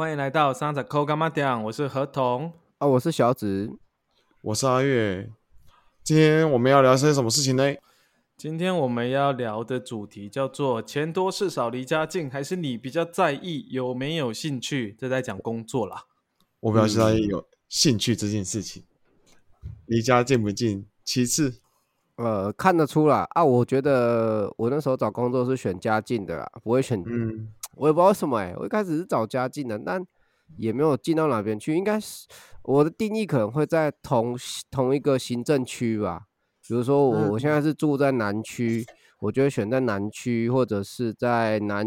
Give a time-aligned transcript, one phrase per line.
[0.00, 2.50] 欢迎来到三仔扣干妈店，我是何童。
[2.78, 3.70] 啊，我是小紫，
[4.40, 5.30] 我是阿月。
[6.02, 7.74] 今天我们要聊些什么事情呢？
[8.34, 14.96] 今天我们要聊的主题叫做“钱多事少离家近”，还是你比较在意有没有兴趣？
[14.98, 16.06] 这在讲工作啦。
[16.60, 18.82] 我比较在意有兴趣这件事情，
[19.84, 21.60] 离家近不近其次。
[22.16, 30.04] 呃，看得出来啊，我觉得我那时候找工作是选家近的啦，不会选，嗯，我也不知道为什么哎、我一开始是找家近的，但
[30.58, 32.26] 也没有进到哪边去，应该是
[32.62, 34.36] 我的定义可能会在同
[34.70, 36.24] 同一个行政区吧。
[36.68, 38.84] 比如说我我现在是住在南区，
[39.20, 41.86] 我就会选在南区或者是在南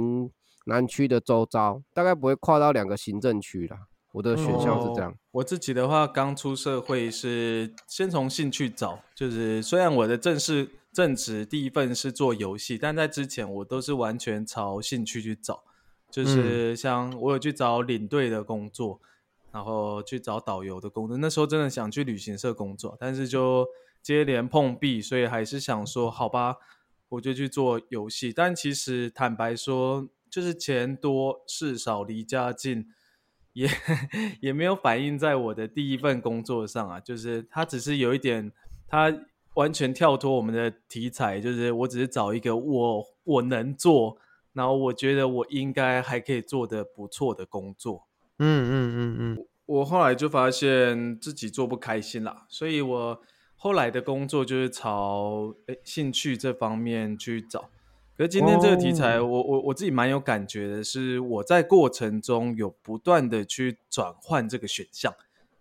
[0.66, 3.78] 南区的周遭，大概不会跨到两个行政区啦。
[4.14, 5.16] 我的选项是这样哦。
[5.34, 15.64] 我自己的话，刚出社会是先从兴趣找，就是虽然我的正式正职第一份是做游戏，但在之前我都是完全朝兴趣去找，
[16.14, 19.02] 就是像我有去找领队的工作，
[19.52, 21.18] 然后去找导游的工作。
[21.18, 23.68] 那时候真的想去旅行社工作，但是就
[24.04, 26.58] 接连碰壁，所以还是想说，好吧，
[27.10, 28.32] 我就去做游戏。
[28.32, 32.86] 但其实坦白说，就是钱多事少离家近。
[33.54, 33.70] 也
[34.42, 38.52] 也没有反映在我的第一份工作上啊，就是它只是有一点，
[38.88, 39.16] 它
[39.54, 44.18] 完全跳脱我们的题材，就是我只是找一个我我能做，
[44.54, 48.08] 然后我觉得我应该还可以做的不错的工作。
[48.40, 53.22] 嗯嗯嗯嗯，我后来就发现自己做不开心啦，所以我
[53.56, 57.70] 后来的工作就是朝诶兴趣这方面去找。
[58.16, 65.12] 可是今天这个题材，哦我我我自己蛮有感觉的，是我在过程中有不断的去转换这个选项，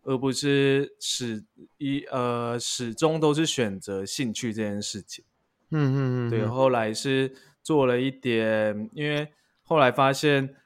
[0.02, 1.44] 而不是始
[1.78, 5.24] 一呃始终都是选择兴趣这件事情。
[5.70, 9.32] 嗯嗯嗯，对，后来是做了一点，因为
[9.62, 10.56] 后来发现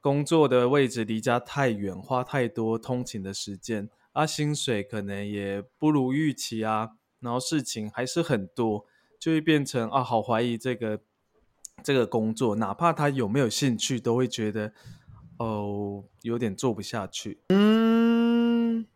[0.00, 6.90] 工作的位置离家太远，花太多通勤的时间，啊，薪水可能也不如预期啊，
[7.20, 8.86] 然后事情还是很多，
[9.18, 11.00] 就会变成啊，好怀疑这个
[11.82, 14.72] 这个工作，哪怕他有没有兴趣，都会觉得
[15.38, 17.38] 哦，有点做不下去。
[17.48, 18.86] 嗯，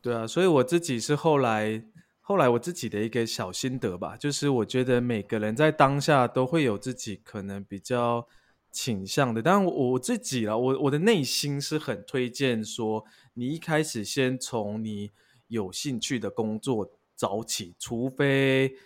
[0.00, 1.82] 对啊，所以我自己是后来
[2.30, 8.24] 后来我自己的一个小心得吧，就是我觉得每个人在当下都会有自己可能比较
[8.70, 13.04] 倾向的，但我我自己啦，我我的内心是很推荐说，
[13.34, 15.10] 你一开始先从你
[15.48, 18.76] 有兴趣的工作找起，除非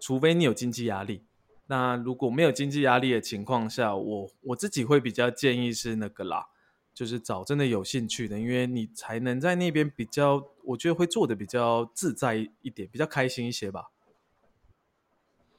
[0.00, 1.24] 除非你有经济压力。
[1.66, 6.46] 那如果没有经济压力的情况下，我我自己会比较建议是那个啦，
[6.94, 13.90] 就是找真的有兴趣的，因为你才能在那边比较，我觉得会做的比较自在一点，比较开心一些吧。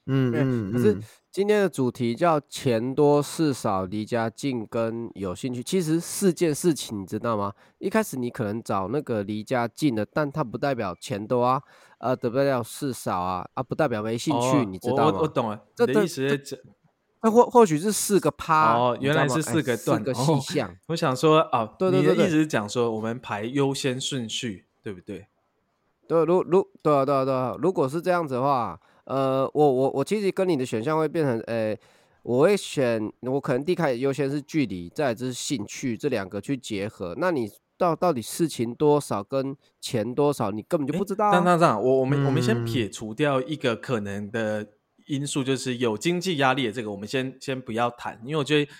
[0.07, 7.51] 嗯嗯，可是嗯今天的主题叫“钱多事少，离家近”跟有兴趣，其实四件事情，你知道吗？
[7.79, 11.59] 一开始你可能找那个离家近的，但它不代表钱多啊，
[11.97, 15.27] 呃，不代表事少啊，啊，不代表没兴趣，哦你知道吗我我？
[15.27, 16.55] 懂了，这的意思这
[17.25, 20.77] 那或或许是四个趴哦，原来是哎四个段四个哦细项。
[20.89, 25.25] 我想说啊，对对对对你的意思是讲说我们排优先顺序，对不对？
[26.07, 31.75] 对，如如对啊对啊对啊，如果是这样子的话，呃，我我我其实跟你的选项会变成，呃，
[32.21, 37.15] 我会选我可能第一开始优先是距离，再来就是兴趣这两个去结合。
[37.17, 41.31] 那你到到底事情多少跟钱多少，你根本就不知道、啊。
[41.31, 44.67] 这样这样这样，我我们我们先嗯撇除掉一个可能的
[45.05, 48.71] 因素，就是有经济压力的这个，我们先先不要谈，因为我觉得，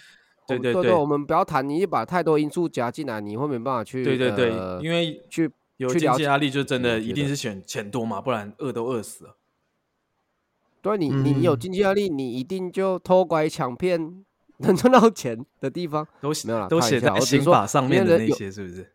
[0.48, 9.38] 对对我对我们不要谈，你把太多因素加进来，你会没办法去对对对，呃因为去有经济压力，就真的一定是选钱多嘛，不然饿都饿死了。
[10.82, 14.24] 对你你你有嗯经济压力，你一定就偷拐抢骗
[14.60, 16.08] 能赚到钱的地方。
[16.22, 18.92] 都没有啦都写在刑法上面的那些，是不是？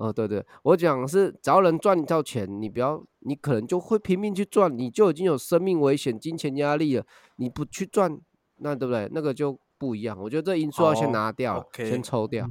[0.00, 7.04] 哦，对对，我讲是只要能赚到钱，你不要，你可能就会拼命去赚，你就已经有生命危险、金钱压力了，
[7.36, 8.18] 你不去赚，
[8.56, 9.06] 那对不对？
[9.12, 10.18] 那个就不一样。
[10.18, 12.50] 我觉得这因素要先哦拿掉先抽掉。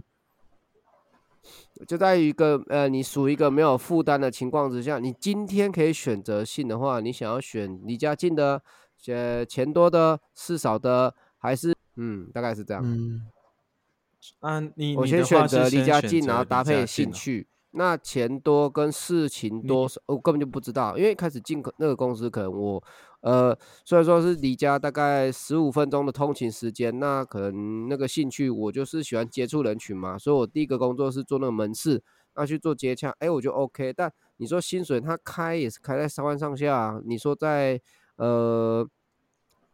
[1.88, 8.62] 就在于一个呃，你属于一个没有负担的情况之下，你今天可以选择性的话，你想要选离家近的、
[9.08, 12.84] 呃钱多的、事少的，还是嗯，大概是这样。
[12.86, 13.22] 嗯
[14.40, 17.48] 啊，你我先选择离家近，然后搭配兴趣。
[17.72, 22.84] 那钱多跟事情多少，我根本就不知道，因为开始进可那个公司，可能我
[23.22, 23.56] 呃
[23.86, 32.02] 虽然说是离家大概十五分钟的通勤时间，那可能那个兴趣我就是喜欢接触人群嘛，所以我第一个工作是做那个门市，
[32.36, 33.94] 那去做接洽，哎，我就 OK。
[33.94, 37.80] 但你说薪水他开也是开在三万上下啊，你说在
[38.16, 38.88] 呃。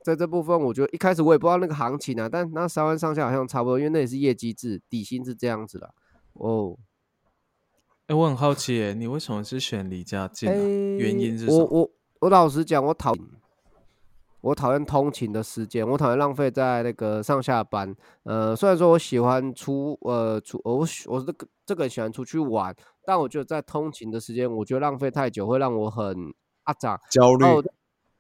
[0.06, 5.92] 在这部分，我觉得一开始我也不知道那个行情啊，但那三万上下好像差不多，因为那也是业绩制，底薪是这样子的。
[6.34, 6.78] 哦，
[8.06, 10.54] 哎，我很好奇，哎，你为什么是选离家近啊？
[10.54, 11.58] 原因是什么？
[11.58, 13.16] 我我我老实讲，我讨
[14.42, 17.96] 我讨厌通勤的时间，我讨厌浪费在那个上下班。
[18.26, 26.32] 呃，虽然说我喜欢出呃出我我这个这个喜欢出去玩，但我觉得在通勤的时间，我觉得浪费太久会让我很
[26.66, 27.44] 阿长焦虑。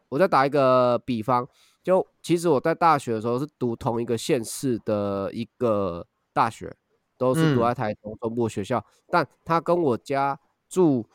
[0.09, 1.45] 我再打一个比方，
[1.85, 6.75] 就其实我在大学的时候是读同一个县市的一个大学，
[7.17, 10.37] 都是读在台中中部学校，但他跟我家
[10.67, 11.07] 住。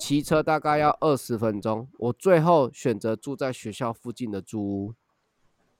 [0.00, 4.94] 骑车大概要二十分钟，我最后选择住在学校附近的租屋，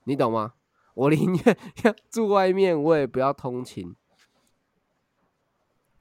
[0.03, 0.55] 你懂吗？
[0.95, 3.95] 我宁愿要住外面，我也不要通勤。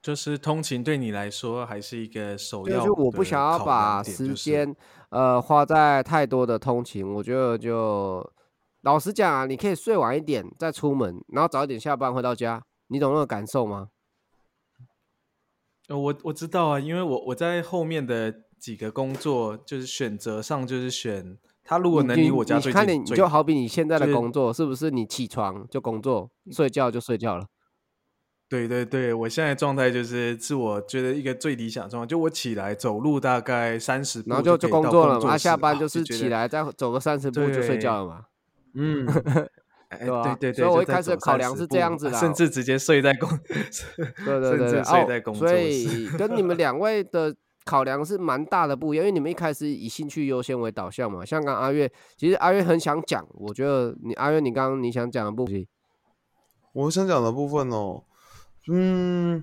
[0.02, 2.84] 就是通勤对你来说还是一个首要。
[2.84, 4.74] 就我不想要把时间
[5.10, 8.28] 呃花在太多的通勤，我觉得就
[8.88, 13.88] 老实讲啊，你可以睡晚一点再出门，然后早一点下班回到家，你懂那个感受吗？
[15.88, 24.90] 呃，我我知道啊，因为我我在后面的几个工作就是选择上就是选他，如果能离我家最近，你就好比你现在的工作是不是？
[24.90, 27.44] 你起床就工作，睡觉就睡觉了。
[28.48, 38.24] 对对对，我现在状态就是是我觉得一个最理想状态，就我起来走路大概三十步，然后就就工作了嘛，下班就是起来再走个三十步就睡觉了嘛。
[38.74, 39.06] 嗯。
[39.90, 43.26] 对对对，所以我一开始考量是这样子的，甚至直接睡在工，
[44.22, 45.48] 对对对，睡在工作。
[45.48, 47.34] 所 以跟你们两位的
[47.64, 51.24] 考量是蛮大的不一样，因为你们一开始以兴趣优先为导向嘛。
[51.24, 55.66] 像刚阿月，其实阿月很想讲，我觉得你阿月，你刚刚你想讲的部分，
[56.74, 58.04] 我想讲的部分哦，
[58.70, 59.42] 嗯，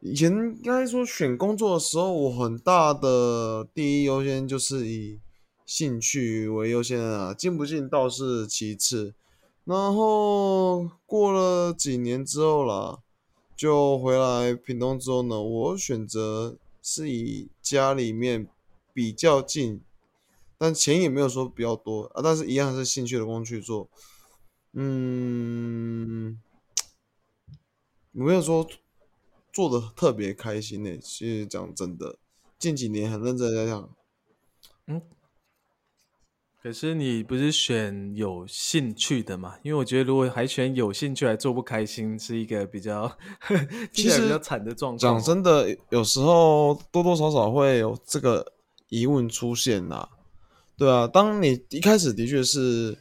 [0.00, 5.20] 以前应该说选工作的时候，我很大的第一优先就是以
[5.66, 9.14] 兴趣为优先啊，进不进倒是其次。
[9.64, 13.00] 然后过了几年之后啦，
[13.56, 18.46] 就回来屏东之后呢，我选择是以家里面
[18.94, 19.82] 比较近，
[20.56, 23.88] 但钱也没有说比较多啊，但是一样是兴趣的工去做。
[24.72, 26.40] 嗯，
[28.12, 28.64] 没有说
[29.52, 30.96] 做的特别开心呢。
[30.98, 32.18] 其实讲真的，
[32.56, 33.90] 近几年很认真在讲，
[34.86, 35.02] 嗯。
[36.66, 39.56] 可是你不是选有兴趣的嘛？
[39.62, 43.16] 因为我觉得如果还选有兴趣还做不开心，是一个比较
[43.92, 44.98] 其实比较惨的状况。
[44.98, 48.52] 讲真的，有时候多多少少会有这个
[48.88, 50.08] 疑问出现呐。
[50.76, 52.98] 对啊，当你一开始的确是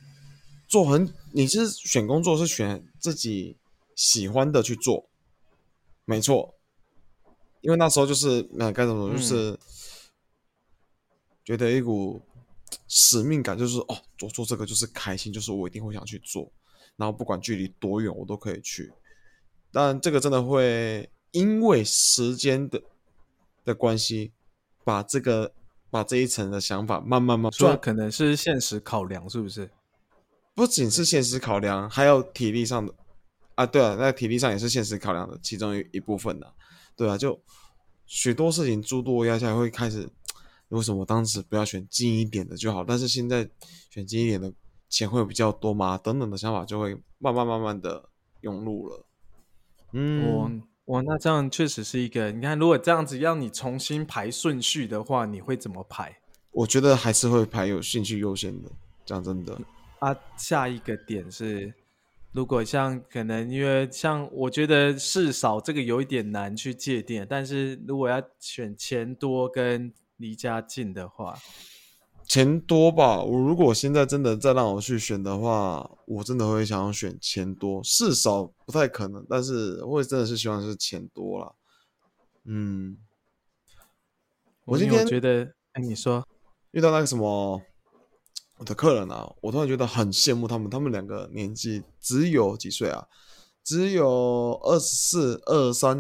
[0.68, 3.58] 做很，你是选工作是选自己
[3.96, 5.10] 喜欢的去做，
[6.06, 6.54] 没错。
[7.62, 9.60] 因为那时候就是那该怎么说，就是
[11.44, 12.22] 觉得一股。
[12.88, 16.51] 使命感就是哦，做做这个就是开心，就是我一定会想去做，
[16.95, 18.92] 然后不管距离多远，我都可以去。
[19.72, 22.81] 但这个真的会因为时间的
[23.63, 24.31] 的关系，
[24.83, 25.54] 把这个
[25.89, 29.69] 把这一层的想法慢慢慢，说可能是现实考量，是不是？
[30.54, 32.94] 不仅是现实考量，还有体力上的
[33.56, 36.54] 啊，对啊，那体力上也是现实考量的其中一一部分的，
[36.95, 37.38] 对啊，就
[38.06, 40.10] 许多事情诸多压下，会开始。
[40.75, 42.83] 为什么当时不要选近一点的就好？
[42.83, 43.50] 但是现在
[43.89, 44.54] 选近一点的
[44.89, 45.98] 钱会比较多吗？
[45.98, 48.10] 等等的想法就会慢慢慢慢的
[48.42, 49.06] 涌入了。
[49.94, 52.31] 嗯，哇，那这样确实是一个。
[52.31, 56.17] 你看，如果这样子让你重新排顺序的话，你会怎么排？
[56.51, 58.70] 我觉得还是会排有兴趣优先的。
[59.05, 59.60] 讲真的，
[60.00, 61.74] 啊，下一个点是，
[62.32, 71.38] 如果像可能因为像我觉得事少这个有一点难去界定，但是如果要选钱多跟离家近的话，
[72.27, 73.22] 钱多吧？
[73.22, 77.84] 我如果现在真的再让我去选的话，我真的会想要选钱多。
[77.84, 81.55] 事少不太可能，但是会真的是希望是钱多了。
[82.45, 82.98] 嗯，
[84.65, 86.25] 我今天觉得，哎，你说
[86.72, 87.62] 遇到那个什么
[88.57, 90.69] 我的客人啊，我突然觉得很羡慕他们。
[90.69, 93.07] 他们两个年纪只有几岁啊？
[93.63, 96.00] 只有二十四、二三，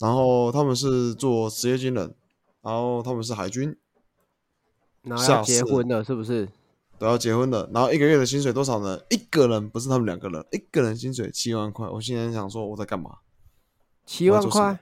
[0.00, 2.14] 然后他们是做职业军人。
[2.64, 3.76] 然后他们是海军，
[5.02, 6.48] 然后要结婚了，是不是？
[6.98, 7.68] 都要结婚了。
[7.74, 8.98] 然后一个月的薪水多少呢？
[9.10, 11.86] 一个人不是他们两个人，一个人薪水七万块。
[11.88, 13.18] 我现在想说我在干嘛？
[14.06, 14.78] 七万块？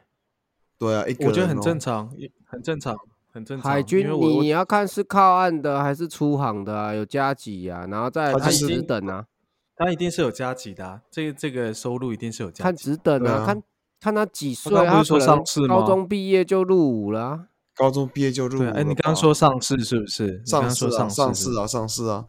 [0.79, 2.13] 对啊，一个我觉得很正常，
[2.45, 2.97] 很正常，
[3.33, 3.71] 很正常。
[3.71, 6.95] 海军你你要看是靠岸的还是出航的啊？
[6.95, 9.27] 有加级啊，然后再看职等啊。
[9.75, 12.63] 他一定是有加级的，这个这个收入一定是有加。
[12.63, 13.61] 看职等啊，看
[14.01, 17.47] 看他几岁，他不是说上市高中毕业就入伍了。
[17.75, 20.45] 高中毕业就入伍，哎，你刚刚说上市是不是？
[20.45, 22.27] 上市啊，上市啊，上市啊，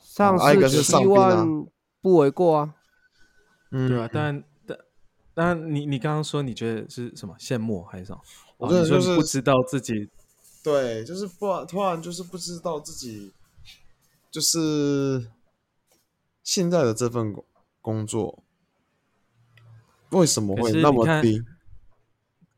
[0.00, 1.46] 上市七万
[2.00, 2.74] 不为过啊。
[3.70, 4.78] 嗯，对啊，但但
[5.34, 8.20] 但你你刚刚说你觉得是什么羡慕还是什么？
[8.58, 10.10] 我哦你说觉得就是不知道自己
[10.62, 13.32] 对，就是不然突然就是不知道自己
[14.30, 15.26] 就是
[16.42, 17.44] 现在的这份工
[17.80, 18.42] 工作
[20.10, 21.42] 为什么会那么低？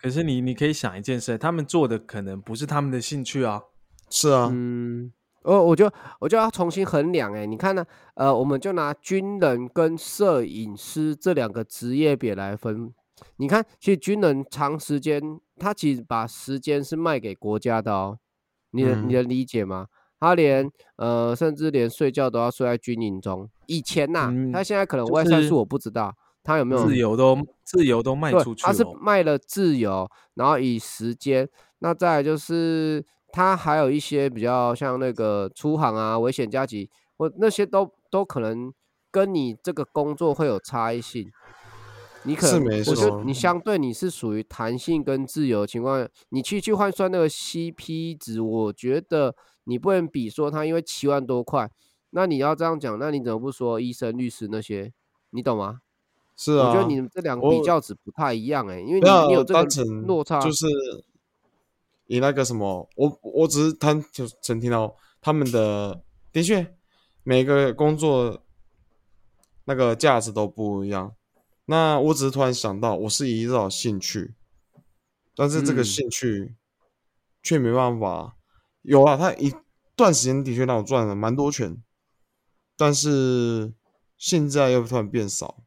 [0.05, 3.63] 可是你你可以想一件事，他们做的可能不是他们的兴趣啊。
[4.11, 5.11] 是啊，嗯，
[5.45, 7.83] 哦，我就我就要重新衡量哎，你看呢？
[8.13, 12.93] 呃，我们就拿军人跟摄影师这两个职业别来分。
[13.37, 15.23] 你看，其实军人长时间，
[15.57, 18.19] 他其实把时间是卖给国家的哦。
[18.73, 19.87] 你能、你嗯能理解吗？
[20.21, 23.49] 他连呃，甚至连睡觉都要睡在军营中。
[23.69, 28.85] 以前呐、嗯他现在可能就是外散数我不知道，他有没有自由都自由都卖出，去他是。
[29.01, 31.49] 卖了自由，然后以时间，
[31.79, 38.73] 那再来就是他还有一些比较像那个出航啊、危险加急，或那些都都可能
[39.11, 41.29] 跟你这个工作会有差异性。
[42.25, 49.35] 你可能，是没我觉得错你相对你是属于弹性跟自由的情况下，你去去换算那个 CP 值，我觉得
[49.65, 51.71] 你不能比说他因为七万多块，
[52.11, 54.93] 那你要这样讲，那你怎么不说医生、律师那些？
[55.31, 55.81] 你懂吗？
[56.37, 60.67] 是啊，我觉得你们这两个比较值不太一样哎、因为你你有这个落差，就是
[62.07, 66.75] 以那个什么，我我只是单就曾听到他们的，的确
[67.23, 68.43] 每个工作
[69.65, 71.15] 那个价值都不一样。
[71.67, 74.35] 那我只是突然想到，我是依照兴趣，
[75.35, 76.55] 但是这个嗯兴趣
[77.43, 78.37] 却没办法
[78.83, 79.51] 有啊，他一
[79.97, 81.83] 段时间的确让我赚了蛮多钱，
[82.77, 83.73] 但是
[84.19, 85.64] 现在又突然变少。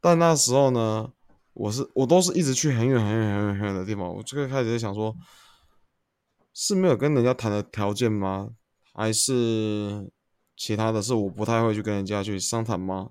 [0.00, 1.12] 但那时候呢，
[1.52, 5.14] 我是我都是一直去很远很远很远很远的地方，我这个开始在想说，
[6.54, 8.50] 是没有跟人家谈的条件吗？
[8.92, 10.10] 还是
[10.56, 13.10] 其他的是我不太会去跟人家去商谈吗？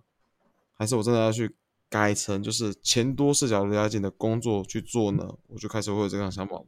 [0.74, 1.56] 还是我真的要去
[1.90, 5.28] 改成就是钱多事小离家近的工作去做呢？
[5.48, 6.62] 我就开始会有这样想法，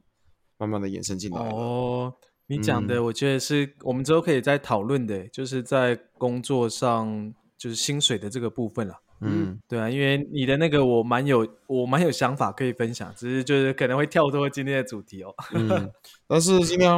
[0.57, 1.39] 慢慢的衍生进来。
[1.39, 2.13] 哦，
[2.47, 8.95] 你讲的嗯我觉得是我们之后可以再讨论的，就是在工作上就是薪水的这个部分了。
[9.21, 15.33] 嗯，对啊，因为你的那个我蛮有我蛮有想法可以分享，只是就是可能会跳脱今天的主题哦。
[15.53, 15.91] 嗯，
[16.27, 16.91] 但是今天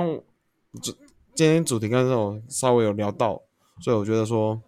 [0.82, 0.94] 主
[1.36, 3.42] 今天主题刚才我稍微有聊到，
[3.82, 4.62] 所以我觉得说，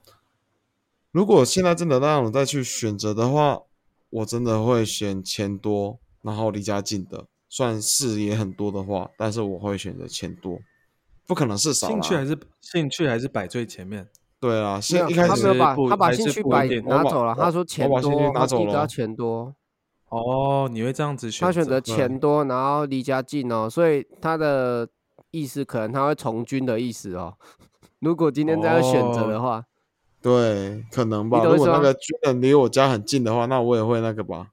[1.11, 3.61] 如果现在真的让我再去选择的话，
[4.09, 10.59] 我真的会选钱多，然后离家近的，算事也很多的话，但是我会选择钱多，
[11.25, 11.87] 不可能是少。
[11.87, 14.09] 兴趣还是兴趣还是摆最前面。
[14.39, 19.55] 对啊，没有先一开始他没有把他把兴趣摆拿走了，他说钱多，拿走他第一个要了钱多，
[20.09, 21.45] 哦，你会这样子选？
[21.45, 24.87] 他选择对钱多，然后离家近哦，所以他的
[25.31, 27.33] 意思可能他会从军的意思哦。
[27.99, 29.63] 如果今天这样选择的话，
[30.21, 31.43] 对，可能吧。
[31.43, 34.49] 如果那个军人离我家很近的话，那我也会那个吧。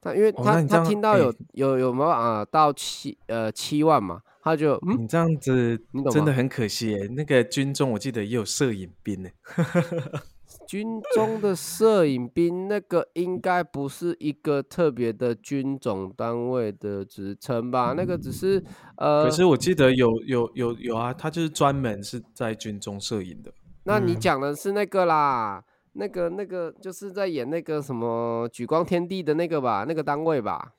[0.00, 7.06] 他因为他、他听到有、有有没有啊到七呃七万嘛，他就嗯你这样子你懂真的很可惜耶。
[7.16, 9.30] 那个军中我记得也有摄影兵呢。
[10.68, 17.94] 军中的摄影兵那个应该不是一个特别的军种单位的职称吧？
[17.96, 18.62] 那个只是
[18.96, 23.52] 呃，可是我记得有有有有啊，他就是专门是在军中摄影的。
[23.84, 30.74] 那你嗯讲的是那个啦，那个那个就是在演那个什么《举光天地》的那个吧，那个单位吧，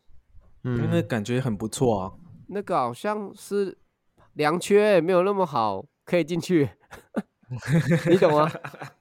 [0.64, 2.12] 嗯那嗯，感觉很不错啊。
[2.54, 3.78] 那个好像是
[4.34, 6.70] 良缺，没有那么好，可以进去，
[8.10, 8.52] 你懂吗？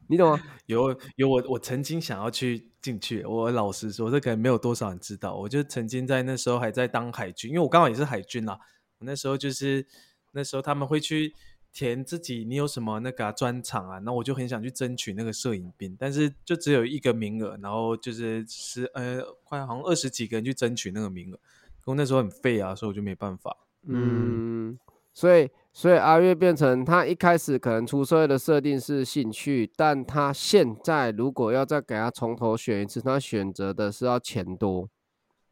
[0.09, 0.43] 你懂吗？
[0.67, 5.35] 有有我我曾经想要去进去，我老实说，这可能没有多少人知道。
[5.35, 8.59] 我就曾经在那时候还在当海军，因为我刚好也是海军啦。
[8.99, 9.87] 我那时候就是
[10.33, 11.35] 那时候他们会去
[11.73, 21.41] 填自己你有什么那个啊专场啊，那我就很想去争取那个摄影兵，但是就只有一个名额，然后就是十呃快好像二十几个人去争取那个名额，
[21.85, 23.57] 我那时候很废啊，所以我就没办法。
[23.87, 24.79] 嗯，
[25.13, 34.89] 所以所以阿月变成他一开始可能出社会的设定是兴趣，但他现在如果要再给他从头选一次，他选择的是要钱多，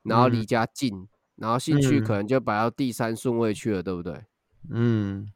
[0.04, 4.14] 然后离嗯家近，然后兴趣可嗯能就摆到第三顺位去了，对不对？
[4.70, 5.26] 嗯，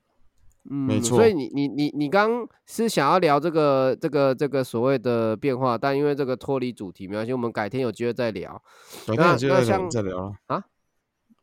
[0.71, 8.63] 嗯，没所以你你你你刚是想要聊这个这个这个所谓的变化，但因为这个脱离主题，没关系，我们改天有机会再聊。
[9.07, 10.65] 改天有机会再聊了啊。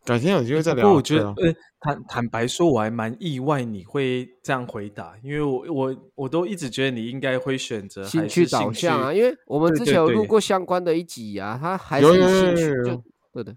[0.04, 0.90] 改天有机会再不聊不。
[0.90, 13.56] 过我觉得，呃，坦坦白说，我还蛮意外你会这样回答，因为我我我都一直觉得你应该会选择还兴趣导向啊，因为我们之前有录过相关的一集啊，他还有是以有有有兴趣就对的，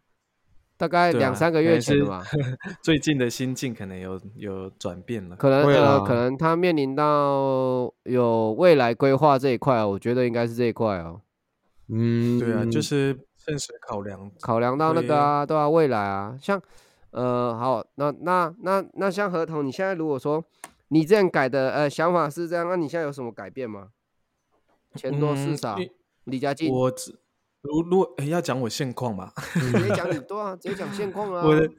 [0.77, 2.23] 大概两三个月前的吧，
[2.83, 5.37] 最近的心境可能有有转变了。
[5.37, 11.21] 可能会呃，可能他面临到有未来规划这一块哦，我觉得应该是这一块哦。
[11.89, 14.31] 嗯，对啊，就是现实考量。
[14.41, 16.61] 考量到那个啊，对啊，未来啊，像
[17.11, 20.45] 呃，好，那那那那像合同，你现在如果说
[20.89, 23.89] 你这样改的呃想法是这样，那你现在有什么改变吗？
[24.97, 25.91] 钱多事嗯少因，
[26.25, 27.19] 离家近，我只
[27.63, 31.71] 如如要讲我现况嘛，直接讲你 对啊，直接讲现况啊，我的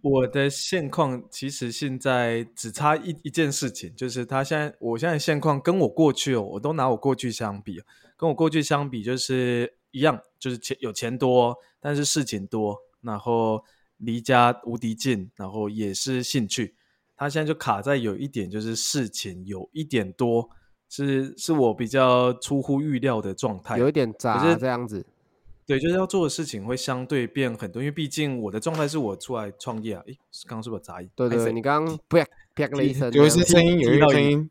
[0.00, 7.82] 我的现况其实现在只差一一件事情，就是他现在我现在现况跟我过去哦，我都拿我过去相比，
[8.16, 13.62] 跟我过去相比就是一样，就是钱有钱多，但是事情多，然后
[13.98, 16.74] 离家无敌近，然后也是兴趣。
[17.16, 20.50] 他现在就卡在有一点，就是事情有一点多，
[20.88, 23.78] 是是我比较出乎预料的状态。
[23.78, 25.06] 有一点杂这样子，
[25.64, 30.02] 对，就是要做的事情会相对变很多，因为毕竟我的状态是我出来创业啊。
[30.06, 31.08] 诶，刚刚是不是有杂音？
[31.16, 32.22] 对对对，你刚刚啪
[32.54, 34.50] 啪了一声有，一些声音，有一个声音，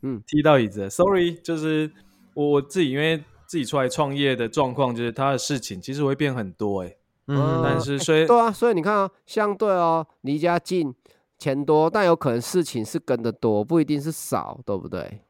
[0.00, 1.92] 嗯踢到椅子，sorry，就是
[2.32, 10.94] 我我自己因为自己出来创业的状况，就是他的事情其实会变很多哎，嗯，但是所以对啊，所以你看啊，相对哦，离家近，
[11.38, 15.20] 钱多，但有可能事情是跟的多，不一定是少，对不对？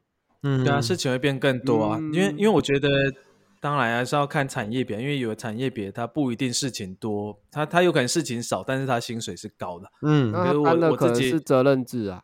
[0.44, 1.98] 嗯，对啊，事情会变更多啊。
[1.98, 2.88] 因为嗯因为我觉得，
[3.60, 9.90] 当然还是要看产业别，因为有的产业别它不一定事情多，它它有可能事情少，但是它薪水是高的。
[10.02, 12.22] 嗯那我我自己能是责任制啊，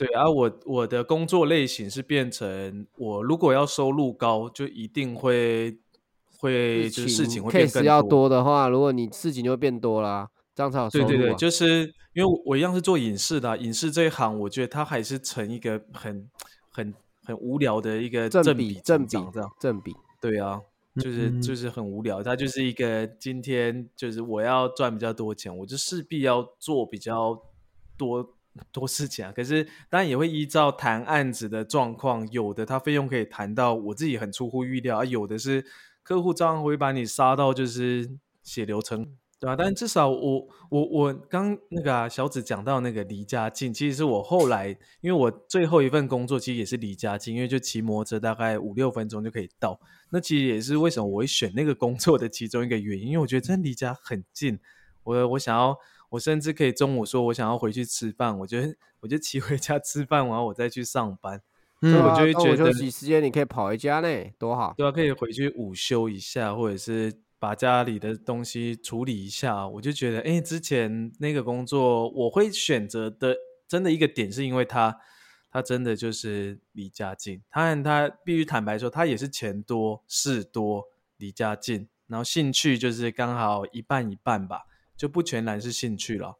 [0.00, 5.76] 对啊，我我的工作类型是变成我如果要收入高，就一定会
[6.38, 11.08] 会就是事情会变更要多的话，如果你事情就会变多啦，这样才有收入、啊。
[11.08, 16.30] 对对对，就是因为我我一样是做影视的啊、影视这一行，我觉得它还是成一个很
[16.70, 19.50] 很很无聊的一个正正比正比这样。
[19.60, 20.62] 正比，对啊，
[20.96, 27.38] 就是嗯就是很无聊，它就是一个今天就是我要赚比较多钱，我就势必要做比较
[27.98, 28.34] 多
[28.72, 29.32] 多事情啊。
[29.32, 35.64] 可是当然也会依照谈案子的状况，有的他费用可以谈到我自己很出乎预料啊，有的是
[36.02, 38.10] 客户照样会把你杀到就是
[38.42, 39.16] 血流成。
[39.38, 44.68] 对啊，但至少我我我刚那个啊，小紫讲到那个离家近，其实是我后来，
[45.00, 49.80] 因为我最后一份工作其实也是离家近，因为就骑摩托车大概五六分钟就可以到。
[50.10, 54.58] 那其实也是为什么我会选那个工作的其中一个原因，因为我觉得真离家很近。
[55.04, 55.74] 我我想要，
[56.10, 61.40] 我甚至可以中午说我想要回去吃饭，我觉得我就骑回家吃饭，然后我再去上班，
[61.82, 64.74] 嗯我就会觉得息时间你可以跑回家呢，多好。
[64.76, 69.66] 对啊，可以回去午休一下，或者是把家里的东西处理一下。
[69.66, 74.98] 我就觉得，哎，之前那个工作我会选择的，真的一个点是因为他，
[75.50, 77.40] 他真的就是离家近。
[77.50, 80.84] 当然，他必须坦白说，他也是钱多事多，
[81.16, 84.64] 离家近，然后兴趣就是刚好一半一半吧，
[85.00, 86.36] 就不全然是兴趣了。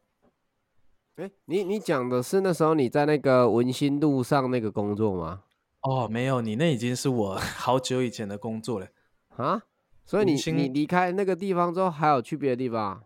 [1.15, 5.41] 哎，你你讲的是那时候你在那个文心路上那个工作吗？
[5.81, 8.87] 哦，没有，你那已经是我 好久以前的工作了。
[9.35, 9.63] 啊？
[10.05, 13.01] 所以你你离开那个地方之后，还有去别的地方啊？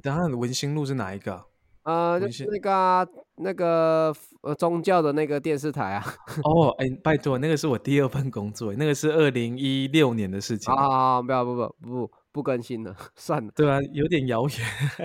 [0.00, 1.44] 当然，文心路是哪一个啊？
[1.82, 3.04] 呃，就是那个啊、
[3.38, 6.04] 那个呃宗教的那个电视台啊。
[6.46, 10.80] 哦，哎，拜托，那个是我第二份工作，那个是二零一六年的事情好。
[10.80, 13.52] 好好，不要不不不不更新了， 算了。
[13.54, 14.58] 对啊，有点遥远。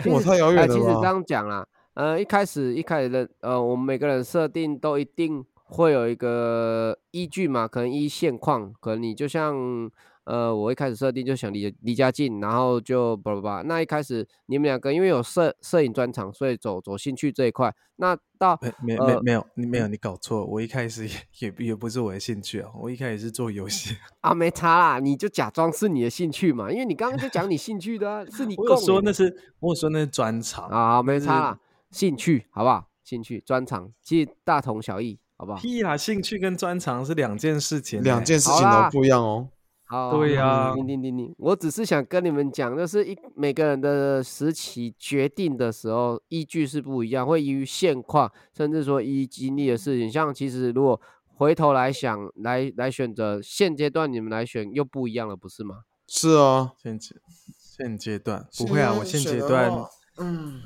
[0.13, 0.73] 我，太遥哎，远了吧？
[0.73, 9.89] 其实这样讲啦，呃，一开始一开始的呃，我们每个人设定都一定会有一个依据嘛，可能依现况，可能你就像
[10.25, 13.61] 呃，我一开始设定就想离离家近，然后就叭叭叭。
[13.61, 17.73] 那一开始你们两个因为有摄摄影专长，所以走走兴趣这一块。
[17.97, 20.43] 那到没没没没有，你没有，你搞错。
[20.45, 21.07] 我一开始
[21.39, 23.95] 也也也不是我的兴趣啊，我一开始是做游戏。
[24.21, 30.67] 啊没差啦，你就假装是你的兴趣嘛，因为你刚刚就讲你兴趣的、啊，是你 我有说那是，我有说那是专长。
[30.69, 31.59] 啊，没差啦，
[31.91, 32.87] 兴趣好不好？
[33.03, 35.59] 兴趣专长其实大同小异，好不好？
[35.59, 38.03] 屁啦，兴趣跟专长是两件事情欸。
[38.03, 39.47] 两件事情都不一样哦。
[39.87, 50.11] 好，对好呀停停停停，我只是想跟你们讲，就是一每个人的时期决定的时候，依据是不一样，会依于现况，甚至说依经历的事情。
[50.11, 50.99] 像其实如果
[51.35, 55.81] 回头来想，来来选择现阶段你们来选又不一样了，不是吗？
[56.07, 57.15] 是哦，现阶
[57.59, 59.71] 现阶段不会啊，我现阶段，
[60.17, 60.61] 嗯，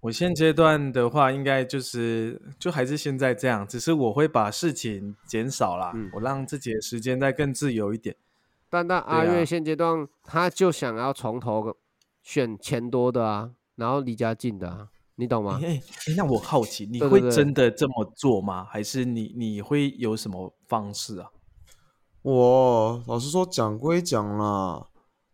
[0.00, 8.16] 我现阶段的话，应该就是就还是现在这样，只是我会把事情减少啦，嗯我让自己的时间再更自由一点。
[8.70, 11.76] 但但阿月现阶段他就想要从头
[12.22, 15.66] 选钱多的啊，然后离家近的啊，你懂吗哎？
[15.66, 18.64] 哎哎，那我好奇，你会真的这么做吗？
[18.64, 21.28] 还是你你会有什么方式啊？
[22.22, 24.86] 我老实说讲归讲啦，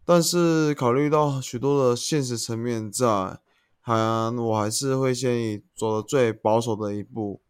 [0.04, 3.40] 但是考虑到许多的现实层面在，
[3.80, 7.42] 还我还是会建议走的最保守的一步，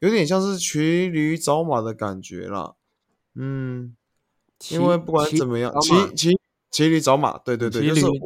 [0.00, 2.76] 有点像是骑驴找马的感觉啦。
[3.34, 3.94] 嗯，
[4.70, 6.38] 因为不管怎么样，骑骑
[6.70, 7.80] 骑驴找马，对对对，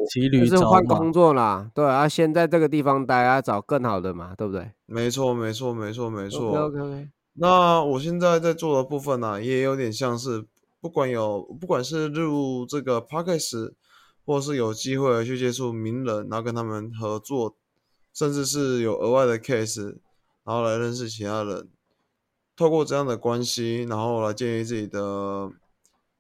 [0.09, 4.73] 骑驴找马换工作啦，对啊，先在这个地方待啊，找更好的嘛，对不对？
[4.87, 6.51] 没错没错没错没错。
[6.59, 10.45] OK OK，那我现在在做的部分呢、也有点像是，
[10.81, 13.73] 不管有不管是入这个 p a c k a g e
[14.25, 17.57] 或是有机会去接触名人，然后跟他们合作，
[18.15, 19.97] 甚至是有额外的 case，
[20.45, 21.69] 然后来认识其他人，
[22.57, 25.51] 透过这样的关系，然后来建立自己的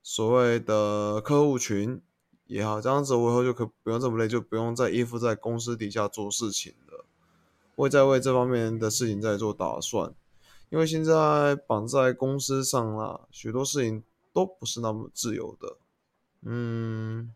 [0.02, 2.02] 所谓的客户群
[2.46, 7.04] 也好，这样子我以后就可不用这么累，就不用再依附在公司底下做事情了，
[7.76, 10.14] 会再为这方面的事情在做打算。
[10.70, 15.76] 因为现在绑在公司上啦，许多事情都不是那么自由的。
[16.42, 17.32] 嗯，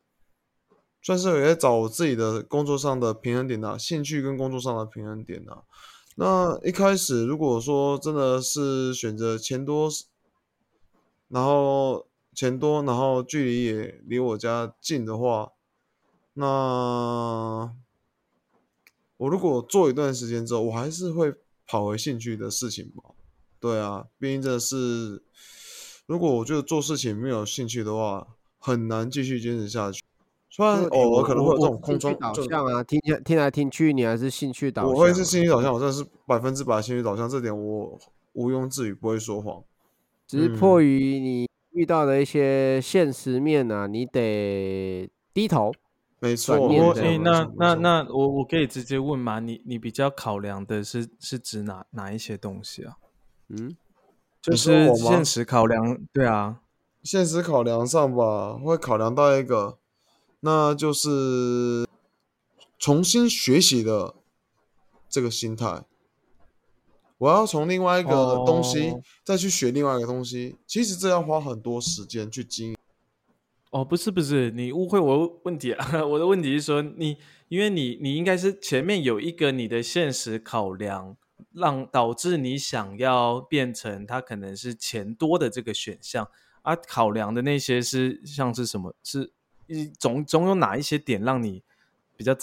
[1.03, 5.63] 算是有在找我自己的工作上的平衡点啊，兴趣跟工作上的平衡点啊。
[6.17, 9.91] 那一开始如果说真的是选择钱多，
[11.29, 15.53] 然后钱多，然后距离也离我家近的话，
[16.35, 17.73] 那
[19.17, 21.35] 我如果做一段时间之后，我还是会
[21.67, 23.03] 跑回兴趣的事情吧。
[23.59, 25.23] 对啊，毕竟真的是，
[26.05, 30.05] 如果我觉得做事情没有兴趣的话，很难继续坚持下去。
[30.51, 34.95] 虽然偶尔可能会有这种空窗，导向啊，听听来听去，你还是兴趣导向啊。
[34.95, 37.99] 我会是兴趣导向，我真的是百分之百兴趣导向，这点我
[38.35, 39.65] 毋庸置疑，不会说谎。
[40.27, 41.46] 只是迫嗯于你
[41.77, 45.71] 遇到的一些现实面啊，你得低头。
[46.19, 49.39] 没错，转念我诶，这样那那那我我可以直接问吗？
[49.41, 52.97] 你你比较考量的是是指哪哪一些东西啊？
[53.51, 53.77] 嗯，
[54.41, 56.63] 就是现实考量，对啊，
[57.03, 59.77] 现实考量上吧，会考量到一个，
[60.41, 61.87] 那就是
[62.79, 64.15] 重新学习的
[65.11, 65.85] 这个心态。
[67.19, 72.77] 我要从另外一个东西、哦再去学另外一个东西，其实这要花很多时间去经营。
[73.71, 75.85] 哦，不是不是，你误会我问题啊！
[76.07, 77.17] 我的问题是说你，
[77.49, 81.17] 因为你你应该是前面有一个你的现实考量，
[81.53, 86.29] 让导致你想要变成它可能是钱多的这个选项，
[86.63, 88.95] 而、考量的那些是像是什么？
[89.03, 89.33] 是
[89.67, 91.65] 一总总有哪一些点让你
[92.17, 92.37] 比较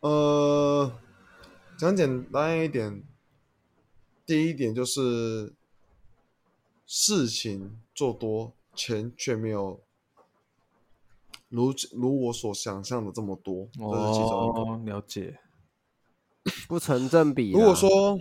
[0.00, 0.92] 呃，
[1.76, 3.02] 讲简单一点，
[4.24, 5.52] 第一点就是
[6.86, 9.80] 事情做多，钱却没有
[11.48, 14.60] 如如我所想象的这么多，这是其中一个。
[14.60, 15.38] 哦，了解。
[16.66, 17.58] 不成正比啦。
[17.58, 18.18] 如果说，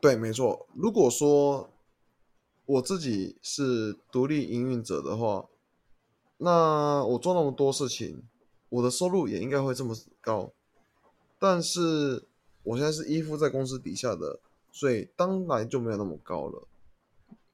[0.00, 0.66] 对，没错。
[0.74, 1.68] 如果说
[2.64, 5.46] 我自己是独立营运者的话，
[6.38, 8.22] 那我做那么多事情，
[8.68, 10.52] 我的收入也应该会这么高。
[11.38, 12.26] 但是
[12.62, 14.40] 我现在是依附在公司底下的，
[14.70, 16.68] 所以当然就没有那么高了。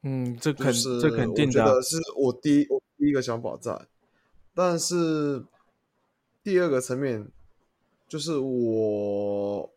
[0.03, 3.87] 嗯，这肯、就是这肯定我的啊、觉得是我第一我第一个想法在，
[4.55, 5.45] 但是
[6.45, 7.27] 第二个层面
[8.07, 9.69] 就是我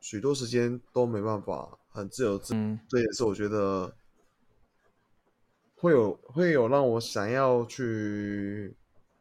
[0.00, 3.94] 许多时间都没办法很自由自，嗯这也是我觉得
[5.76, 8.74] 会有会有让我想要去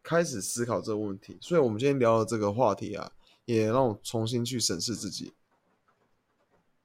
[0.03, 1.37] 开始思考这个问题。
[1.39, 3.09] 所以我们今天聊的这个话题啊，
[3.45, 5.31] 也让我重新去审视自己。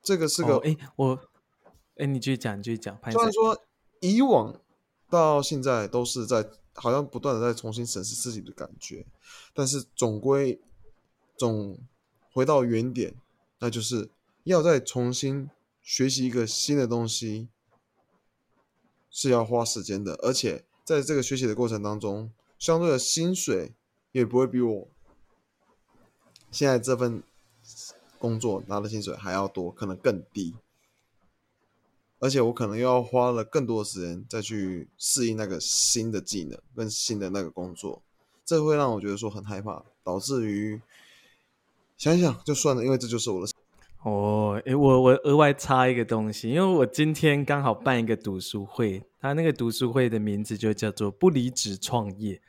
[0.02, 1.20] 这个是个哦，哎、我，
[1.96, 2.98] 哎、你继续讲，你继续讲。
[3.00, 3.62] 潘虽然说
[4.00, 4.60] 以往
[5.08, 9.06] 到现在都是在好像不断的在重新审视自己的感觉，
[9.54, 10.60] 但是总归
[11.36, 11.78] 总
[12.32, 13.14] 回到原点，
[13.58, 14.10] 那就是
[14.44, 15.48] 要再重新
[15.82, 17.48] 学习一个新的东西，
[19.10, 23.74] 是要花时间的，而且在这个学习的过程当中，相对的薪水
[24.10, 24.88] 也不会比我
[26.50, 27.22] 现在这份
[28.22, 30.54] 工作拿的薪水还要多，可能更低。
[32.20, 38.00] 而且我可能又要花了更多的时间再去适应那个新的技能跟新的那个工作，
[38.44, 40.80] 这会让我觉得说很害怕，导致于
[41.98, 43.52] 想想就算了，因为这就是我的。
[44.04, 52.40] 哦，诶，我我额外插一个东西，因为我今天刚好办一个读书会，他那个读书会的名字就叫做“不离职创业”。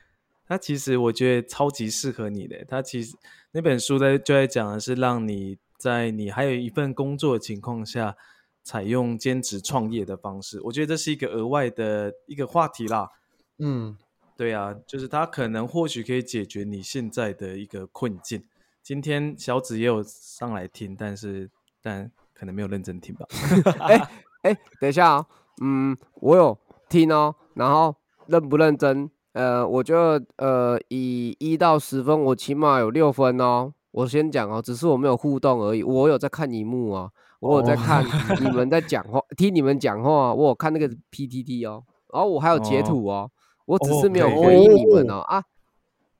[0.45, 2.63] 他其实我觉得超级适合你的。
[2.65, 3.15] 他其实
[3.51, 8.15] 那本书在就在讲的是让你在你还有一份工作的情况下，
[8.63, 10.61] 采用兼职创业的方式。
[10.61, 13.09] 我觉得这是一个额外的一个话题啦。
[13.57, 13.97] 嗯，
[14.37, 18.41] 对啊，就是它可能或许可以解决你现在的一个困境。
[18.81, 23.27] 今天小紫也有上来听，但是但可能没有认真听吧。
[23.83, 24.09] 哎
[24.43, 25.25] 哎，等一下哦，
[25.61, 27.93] 嗯，我有听哦，然后
[28.27, 29.11] 认不认真？
[29.33, 33.73] 呃，我觉得呃，以一到十分，我起码有六分哦。
[33.93, 35.81] 我先讲哦，只是我没有互动而已。
[35.81, 38.03] 我有在看荧幕哦，我有在看
[38.43, 43.31] 你们在讲话，听你们讲话，我有看那个 PTT 哦，然后我还有截哦图哦。
[43.65, 45.41] 我只是没有哦回应你们哦啊，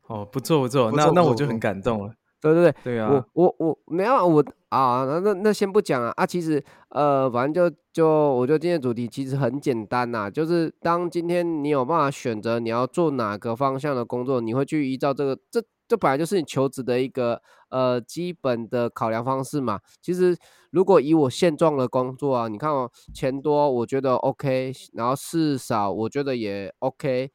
[0.08, 2.14] 哦，不错不错，那那我就很感动了。
[2.40, 17.42] 对对对，对啊，我我我没有我啊，那那那先不讲啊啊，其实呃，反正就就我觉得今天的主题其实很简单呐、就是当今天你有办法选择你要做哪个方向的工作，你会去依照这个这这本来就是你求职的一个
[17.74, 19.80] 呃基本的考量方式嘛。
[20.00, 20.38] 其实
[20.70, 27.32] 如果以我现状的工作啊，你看哦，钱多我觉得 OK，然后事少我觉得也 OK。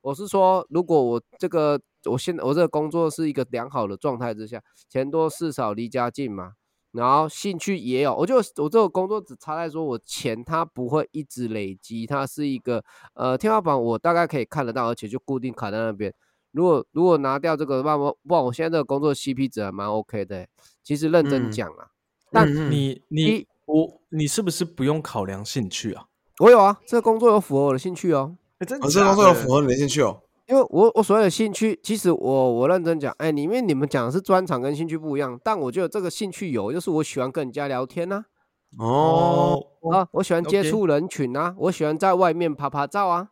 [0.00, 6.52] 我是说，如果我这个我现我这个工作是一个良好的状态之下，钱多事少离家近嘛，
[6.92, 12.82] 然后兴趣也有，我就我这个工作只差在说我钱它不会一直累积，它是一个
[13.14, 16.14] 呃天花板，我大概可以看得到，而且就固定卡在那边。
[16.52, 20.48] 如果如果拿掉这个，不然我不然我现在这个工作 CP 值还蛮 OK 的欸、
[20.82, 21.88] 其实认真嗯讲啊，
[22.30, 26.06] 但你你我你是不是不用考量兴趣啊？
[26.38, 28.36] 我有啊，这个工作有符合我的兴趣哦。
[28.58, 30.22] 哎真哦，这个工作有符合你的兴趣哦。
[30.46, 38.24] 因为我我所有的兴趣，其实我我认真讲，哎，里面你们讲的是专长跟兴趣不一样，但我觉得这个兴趣有，就是我喜欢跟人家聊天呐、
[38.78, 43.28] 哦，啊，我喜欢接触人群啊，我喜欢在外面拍拍照啊。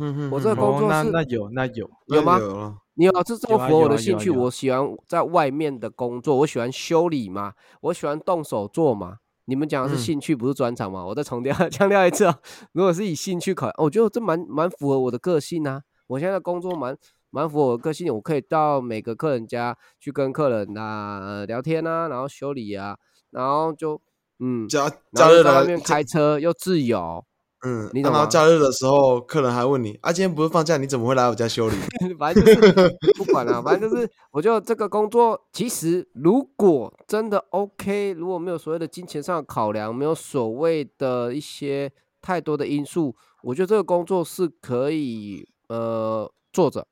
[0.00, 2.38] 嗯哼，我这个嗯工作是哦那那有那有，有吗？
[2.38, 9.18] 有，你有这这么符合我的兴趣，啊有啊有啊我喜欢在外面的工作，我喜欢修理嘛，我喜欢动手做嘛。
[9.44, 11.04] 你们讲的是嗯兴趣，不是专长嘛？
[11.04, 12.34] 我再重调 强调一次哦，
[12.72, 15.82] 如果是以兴趣考，我觉得这蛮蛮符合我的个性啊。
[16.06, 16.96] 我现在的工作蛮
[17.30, 22.96] 蛮符合我的个性，我可以到每个客人家去跟客人啊、呃聊天啊，然后修理啊，
[23.30, 24.00] 然后就
[24.38, 27.24] 嗯，加然假日的后又在外面开车又自由，
[27.62, 31.76] 嗯，你懂吗后假日的时候，客人还问你啊，今天不是放假，你怎么会来我家修理？
[32.18, 41.92] 反正就是不管了、反正就是，我觉得这个工作其实如果真的 OK，如果没有所谓的金钱上的考量，没有所谓的一些
[42.22, 46.86] 太多的因素，我觉得这个工作是可以呃做着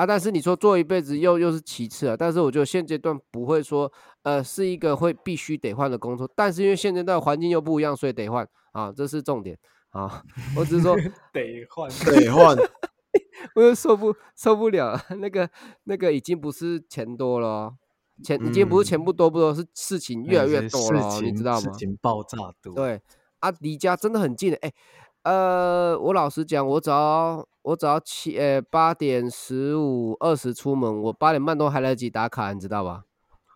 [0.00, 0.06] 啊。
[0.06, 2.16] 但是你说做一辈子又又是其次啊。
[2.18, 3.90] 但是我觉得现阶段不会说
[4.22, 9.58] 呃是一个会必须得换的工作，但是因为现阶段环境又不一样，所以得换啊，这是重点
[9.90, 10.22] 啊。
[10.56, 10.96] 我只是说。
[11.32, 11.88] 得换。
[11.90, 12.56] 得换，
[13.56, 15.48] 我又受不受不了了， 那个
[15.84, 17.74] 那个已经不是钱多了哦，
[18.22, 21.60] 钱已经不是钱嗯不多不多，是事情越来越多了哦，你知道吗？
[21.60, 23.00] 事情爆炸多。，对
[23.40, 24.72] 啊，离家真的很近的，哎，
[25.24, 33.04] 呃，我老实讲，我只要我只要七呃八点十五二十出门，我八点半都还来得及打卡，你知道吧？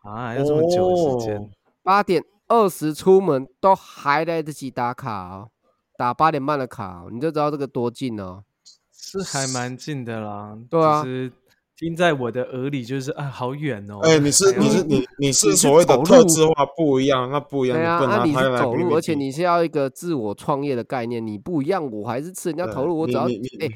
[0.02, 1.48] 啊，要这么久的时间哦，
[1.82, 5.48] 八点二十出门都还来得及打卡哦，
[5.96, 8.44] 打八点半的卡哦，你就知道这个多近哦。
[8.92, 10.58] 是还蛮近的啦。
[10.68, 11.04] 对啊
[11.76, 13.98] 听在我的耳里就是啊，好远哦。
[14.02, 23.68] 哎，你是你是你你是是所谓的特质化不一样，那不一样，那、你是走路，而且你是要一个自我创业的概念，你不一样，我还是吃人家投入，我只要哎，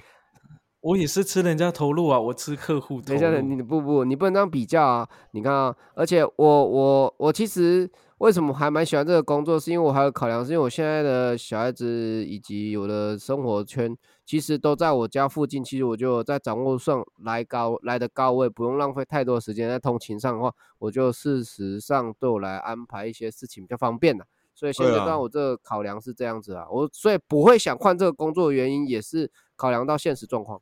[0.80, 3.40] 我也是吃人家投入啊，我吃客户投等一下，入。
[3.40, 5.08] 你不不，你不能这样比较啊！
[5.32, 24.24] 你看啊，而且我我我其实为什么还蛮喜欢这个工作，是因为我还有考量，是因为我现在的小孩子以及我的生活圈，其实都在我家附近，其实我就在掌握上来高来的高位，不用浪费太多时间在通勤上的话，我就事实上对我来安排一些事情比较方便了。
[24.54, 30.60] 所以现阶段我这个考量是这样子啊，我所以不会想换这个工作的原因，也是考量到现实状况。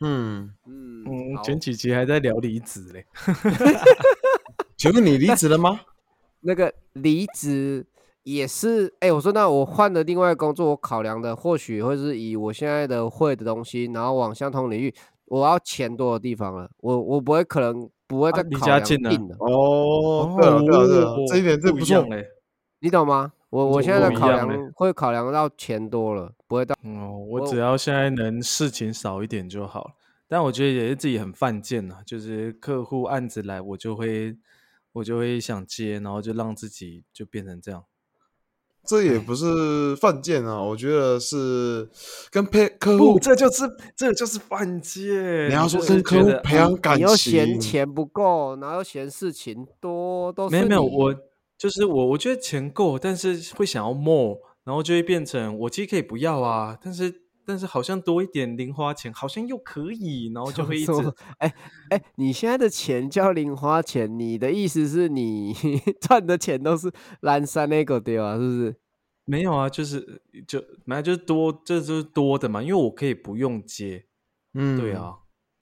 [0.00, 3.06] 嗯，嗯嗯，前几集还在聊离职嘞。
[4.76, 5.80] 请问你离职了吗？
[6.40, 7.86] 那个离职
[8.22, 14.94] 也是，哎、我说那我换了另外一个工作，我考量的或许会是以我现在的会的东西，然后往相同领域，
[15.26, 22.02] 我要钱多的地方了，我我不会可能不会再考量家近呢定的，哦，对了对了对了，这一点这不错。
[22.04, 22.26] 嘞。
[22.80, 23.32] 你懂吗？
[23.50, 29.90] 我我这现在的考量会考量到钱多了，不会到哦，我我只要现在能事情少一点就好了。
[30.28, 34.36] 但我觉得也是自己很犯贱呐、就是客户案子来，我就会
[34.92, 37.84] 我就会想接，然后就让自己就变成这样。
[38.86, 41.90] 这也不是犯贱啊，我觉得是
[42.30, 45.50] 跟配客户不，，这就是这就是犯贱。
[45.50, 51.14] 你要说就是跟客户培养感你又嫌情，钱不够，然后又嫌事情多，都是没有没有，我
[51.60, 60.92] 就是我，我觉得钱够，但是会想要 more，然后就会变成我其实可以不要啊，但是但是好像多一点零花钱好像又可以，然后就会一直
[61.36, 61.52] 哎
[61.90, 65.52] 哎，你现在的钱叫零花钱，你的意思是你
[66.00, 68.36] 赚的钱都是蓝山那个对啊？
[68.38, 68.76] 是不是？
[69.26, 74.06] 没有啊，就是就本来就是多，这就是多的嘛，因为我可以不用接，
[74.54, 75.18] 嗯，对，啊。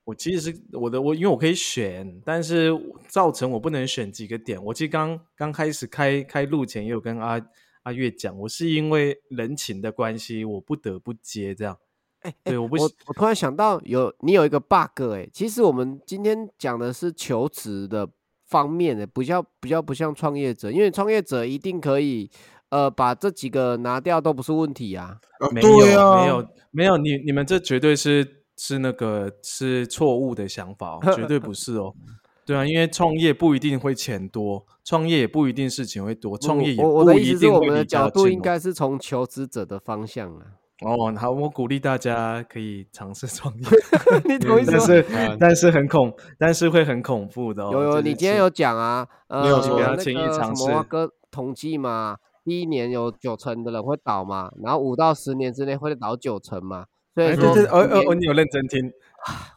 [0.09, 2.71] 我其实是我的我，因为我可以选，但是
[3.09, 4.63] 造成我不能选几个点。
[4.65, 7.39] 我其实刚刚开始开开录前也有跟阿
[7.83, 11.77] 阿月讲，我是因为人情的关系，我不得不接这样。
[12.21, 18.09] 哎、哎对我不我我突然想到有你有一个 bug 哎、其实我们今天讲的是求职的
[18.47, 22.31] 方面的，比较比较不像创业者，因为创业者一定可以
[22.71, 25.21] 呃把这几个拿掉都不是问题啊。
[25.41, 31.95] 呃没有对啊，没有没有，你你们这绝对是是那个是错误的想法、哦，绝对不是哦。
[32.45, 40.43] 对啊，因为创业不一定会钱多，创业也不一定事情会多，创业也我我的不一意思是我们的角度应该是从求职者的方向啊。
[40.81, 41.13] 哦。
[41.17, 43.67] 好，我鼓励大家可以尝试创业，
[44.25, 44.73] 你懂我意吗？
[44.73, 47.71] 但是嗯但是很恐，但是会很恐怖的哦。
[47.73, 56.87] 有有，你今天有讲啊，呃，没有请不要那轻易个尝试什么哥统计嘛，第一年有九成的人会倒嘛，然后五到十年之内会倒九成嘛，
[57.19, 58.93] 所以哎，说对对，哦哦哦，五年你有认真听，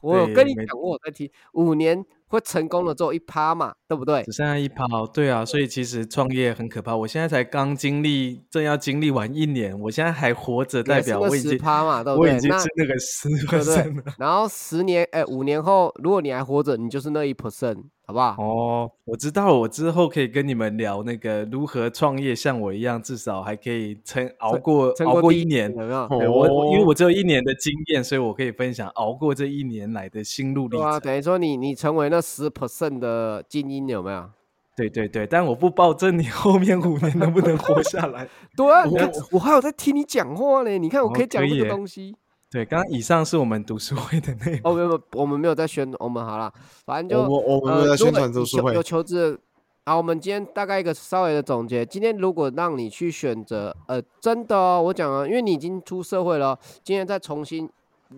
[0.01, 4.31] 我有跟你讲过，我在听，五年会成功的只有一趴嘛，对不对只？
[4.31, 5.07] 剩下一趴哦。
[5.13, 6.95] 对啊，所以其实创业很可怕。
[6.95, 14.03] 我现在才刚经历，正要经历完一年，我现在还活着，代表我已十经趴嘛，对不我已经是那个十对不对 percent 了。？
[14.17, 18.35] 然后十年，哎，五年后，如果你还活着，你就是那一 percent，好不好？
[18.43, 25.71] 哦，我知道了，我之后可以跟你们聊那个如何创业，像我一样，至少还可以撑熬过熬撑过一年。
[25.71, 26.07] 有没有？
[26.09, 31.01] 对我我因为哦我只有一年的经验，所以我可以分享熬过这一年来的心路历对啊，程。
[31.01, 34.29] 等于说你你成为那十 percent 的精英，有没有？
[34.75, 38.27] 对对对，但我不保证你后面五年能不能活下来。
[38.55, 42.15] 对啊，你看我还有在听你讲话呢，你看我哦可以讲这个东西。
[42.51, 44.59] 对，刚刚以上是我们读书会的内容。
[44.65, 46.53] 哦，没有没有，我们没有在宣，我们好了，
[46.85, 49.39] 反正就我们我们没有呃，在宣传读书会有，求职的，
[49.85, 51.85] 好，我们今天大概一个稍微的总结。
[51.85, 57.69] 今天如果让你去选择，呃，真的哦，我讲了，因为你已经出社会了哦，今天再重新，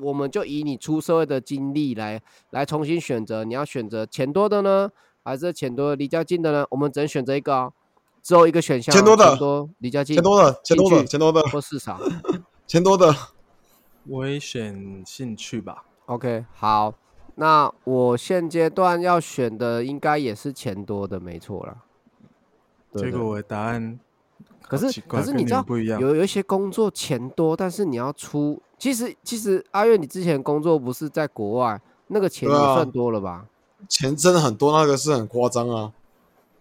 [0.02, 2.19] 我们就以你出社会的经历来
[2.50, 4.89] 来重新选择，你要选择钱多的呢，
[5.24, 6.65] 还是钱多的离家近的呢？
[6.72, 7.74] 我们只能选择一个哦，
[8.24, 12.00] 只有一个选项哦，钱多的钱多离家近，钱多的，钱多的，钱多的，或市场。
[12.65, 13.15] 钱多的，
[14.07, 15.85] 我也选兴趣吧。
[16.07, 16.93] OK，好，
[17.35, 21.77] 那我现阶段要选的应该也是钱多的，没错啦。
[22.91, 23.99] 对对结果我的答案
[24.61, 25.99] 可是可是你知道不一样。
[25.99, 33.45] 有有一些工作钱多，但是你要出，其实其实阿月，你之前工作不是在国外，那个钱也算多了吧？
[33.89, 35.91] 钱真的很多，那个是很夸张啊，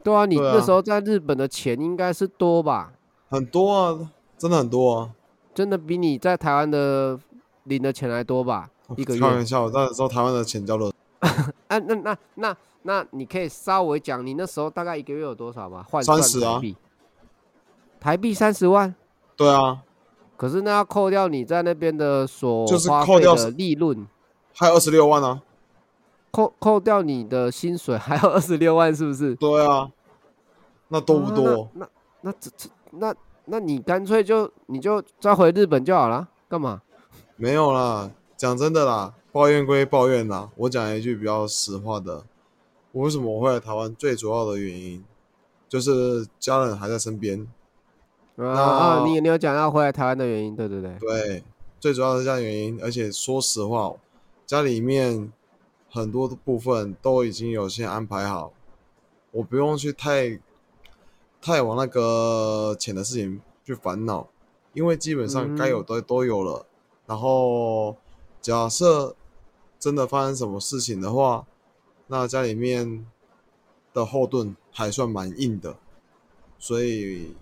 [0.03, 2.93] 对啊，你那时候在日本的钱应该是多吧？
[3.29, 5.11] 很多啊，真的很多啊。
[5.55, 7.19] 真的比你在台湾的
[7.65, 8.69] 领的钱还多吧？
[8.97, 10.93] 一个月开玩笑，那时候台湾的钱交了
[11.69, 15.85] 啊，那那那那你可以稍微讲，你那时候大概一个月有多少吗？
[15.89, 16.75] 换三十啊算
[18.01, 18.95] 台币，三十万。
[19.37, 19.83] 对啊，
[20.37, 24.07] 可是那要扣掉你在那边的所就是花扣掉费的利润，
[24.55, 25.41] 还有二十六万啊。
[26.31, 29.35] 扣扣掉你的薪水，还有二十六万，是不是？
[29.37, 29.91] 对啊，
[30.89, 31.69] 那多不啊多？
[31.75, 31.89] 那那
[32.23, 36.83] 那这这那那你干脆就你就再回日本就好了，干嘛？
[37.43, 42.25] 没有啦，讲真的啦，抱怨归抱怨啦，我讲一句比较实话的，
[42.93, 43.93] 我为什么我会来台湾？
[43.97, 45.05] 最主要的原因
[45.69, 47.49] 就是家人还在身边，
[48.37, 51.45] 啊啊，你你有讲到回来台湾的原因，对对对，对，
[51.81, 52.79] 最主要是这样原因。
[52.81, 53.93] 而且说实话，
[54.47, 55.33] 家里面
[55.91, 58.53] 很多的部分都已经有先安排好，
[59.33, 60.39] 我不用去太
[61.41, 64.29] 太往那个钱的事情去烦恼，
[64.75, 66.67] 因为基本上该有的都有了。
[67.13, 67.95] 然后
[68.41, 69.15] 假设
[69.79, 71.47] 真的发生什么事情的话，
[72.07, 73.07] 那家里面
[73.93, 75.77] 的后盾还算蛮硬的，
[76.59, 77.37] 所以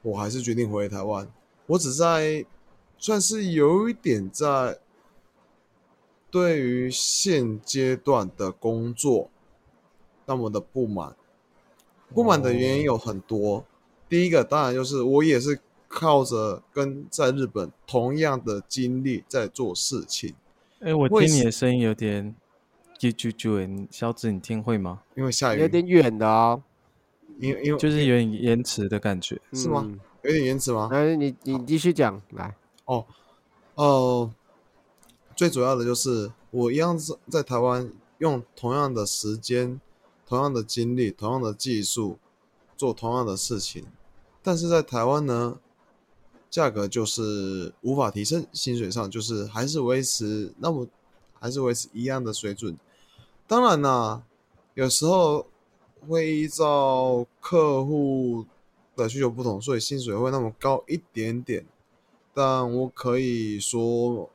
[0.00, 1.30] 我还是决定回台湾。
[1.66, 2.46] 我只在
[2.96, 4.78] 算是有一点在
[6.30, 9.28] 对于现阶段的工作
[10.24, 11.14] 那么的不满。
[12.14, 13.66] 不满的原因有很多，
[14.08, 15.60] 第一个当然就是我也是
[15.92, 20.34] 靠着跟在日本同样的经历在做事情，
[20.80, 22.34] 哎，我听你的声音有点
[22.98, 25.02] 啾啾啾，小紫你听会吗？
[25.14, 26.62] 因为下雨，有点远的哦，
[27.38, 29.38] 因为因为就是有点延迟的感觉。
[29.52, 30.00] 是吗嗯？
[30.22, 30.88] 有点延迟吗？
[30.90, 33.04] 来，你你继续讲，来，哦，
[33.74, 34.30] 呃，
[35.36, 39.78] 最主要的就是我一样是在台湾用同样的时间、
[40.26, 42.18] 同样的精力、同样的技术
[42.78, 43.84] 做同样的事情，
[44.42, 45.58] 但是在台湾呢，
[46.52, 50.86] 价格就是无法提升，薪水上就是还是维持那么
[51.40, 52.76] 还是维持一样的水准。
[53.46, 54.22] 当然啦，
[54.74, 55.46] 有时候
[56.06, 58.44] 会依照客户
[58.94, 61.64] 的需求不同，所以薪水会那么高一点点。
[62.34, 64.28] 但我可以说，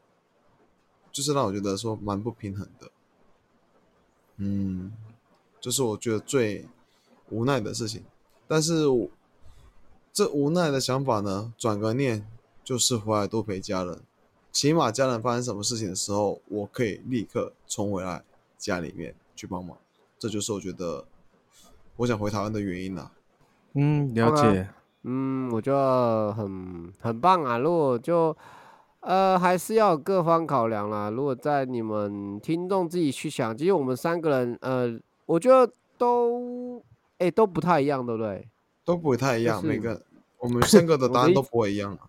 [1.11, 2.91] 就是让我觉得说蛮不平衡的。
[4.37, 4.91] 嗯，
[5.59, 6.65] 就是我觉得最
[7.29, 8.03] 无奈的事情。
[8.47, 8.87] 但是
[10.17, 12.25] 这无奈的想法呢，转个念
[12.63, 13.99] 就是回来多陪家人。
[14.51, 18.23] 起码家人发生什么事情的时候，我可以立刻冲回来
[18.57, 19.77] 家里面去帮忙。
[20.17, 21.05] 这就是我觉得
[21.97, 23.11] 我想回台湾的原因啦。
[23.75, 24.67] 嗯，了解。
[25.03, 27.59] 嗯，我觉得很很棒啊。
[27.59, 28.35] 如果就
[29.01, 31.11] 呃，还是要各方考量啦。
[31.11, 36.81] 如果在你们听众自己去想，其实我们三个人，呃，我觉得都
[37.19, 38.47] 哎、都不太一样，对不对？
[38.83, 40.01] 都不会太一样，就是每个
[40.39, 41.99] 我们三个的答案都不会一样啊。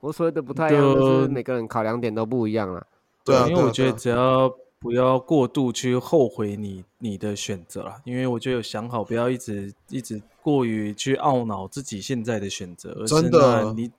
[0.00, 2.86] 我所谓的不太一样，就是每个人考量点都不一样啦。
[3.24, 13.90] 对啊，因为我觉得只要不要过度去后悔你你的选择啦，因为我觉得有想好，不要一直一直过于去懊恼自己现在的选择，而是真的你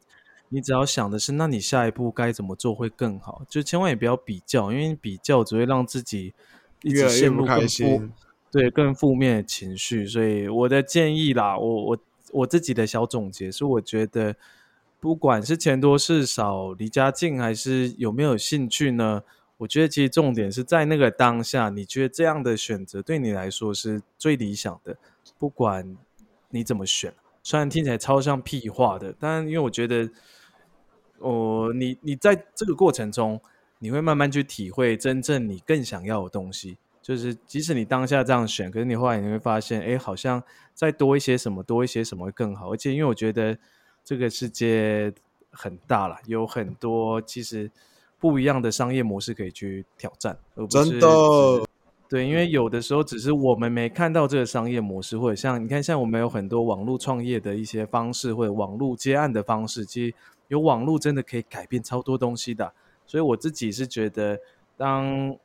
[0.50, 6.34] 你只要想的是，那你下一步该怎么做会更好，就千万也不要比较，因为比较只会让自己
[6.82, 8.14] 一直越越不开陷入更负心。
[8.52, 10.06] 对更负面的情绪。
[10.06, 11.98] 所以我的建议啦，我我
[12.32, 14.36] 我自己的小总结是，我觉得
[15.00, 19.24] 不管是钱多事少、离家近，还是有没有兴趣呢？
[19.58, 24.98] 我觉得其实重点是在那个当下，你觉得这样的选择对你来说是最理想的，
[25.38, 25.96] 不管
[26.50, 27.14] 你怎么选。
[27.44, 30.10] 虽然听起来超像屁话的，但因为我觉得，
[31.20, 33.40] 哦，你你在这个过程中，
[33.78, 36.78] 你会慢慢去体会真正你更想要的东西。
[37.02, 40.42] 就是即使你当下这样选，可是你后来你会发现，哎，好像
[40.74, 42.72] 再多一些什么，多一些什么会更好。
[42.72, 43.58] 而且因为我觉得
[44.04, 45.12] 这个世界
[45.50, 47.72] 很大了，有很多其实
[48.20, 51.08] 不一样的商业模式可以去挑战，而不是真的
[52.08, 60.14] 对，因为有的时候只是我们没看到这个商业模式，或者像你看，像我们有很多网络创业的一些方式，或者网络接案的方式，其实
[60.50, 62.74] 有网络真的可以改变超多东西的。
[63.08, 64.38] 所以我自己是觉得，
[64.76, 65.36] 当